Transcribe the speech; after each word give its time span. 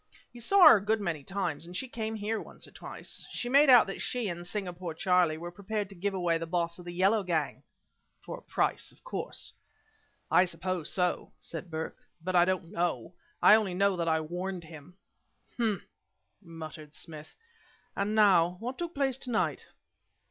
"He 0.33 0.39
saw 0.39 0.67
her 0.67 0.77
a 0.77 0.83
good 0.83 0.99
many 0.99 1.23
times 1.23 1.63
and 1.63 1.77
she 1.77 1.87
came 1.87 2.15
here 2.15 2.41
once 2.41 2.65
or 2.67 2.71
twice. 2.71 3.27
She 3.29 3.49
made 3.49 3.69
out 3.69 3.85
that 3.85 4.01
she 4.01 4.29
and 4.29 4.47
Singapore 4.47 4.95
Charlie 4.95 5.37
were 5.37 5.51
prepared 5.51 5.89
to 5.89 5.95
give 5.95 6.15
away 6.15 6.39
the 6.39 6.47
boss 6.47 6.79
of 6.79 6.85
the 6.85 6.91
Yellow 6.91 7.21
gang" 7.21 7.61
"For 8.25 8.39
a 8.39 8.41
price, 8.41 8.91
of 8.91 9.03
course?" 9.03 9.53
"I 10.31 10.45
suppose 10.45 10.89
so," 10.91 11.33
said 11.37 11.69
Burke; 11.69 11.99
"but 12.23 12.35
I 12.35 12.45
don't 12.45 12.71
know. 12.71 13.13
I 13.43 13.53
only 13.53 13.75
know 13.75 13.95
that 13.95 14.07
I 14.07 14.21
warned 14.21 14.63
him." 14.63 14.95
"H'm!" 15.53 15.83
muttered 16.41 16.95
Smith. 16.95 17.35
"And 17.95 18.15
now, 18.15 18.57
what 18.59 18.79
took 18.79 18.95
place 18.95 19.19
to 19.19 19.29
night?" 19.29 19.67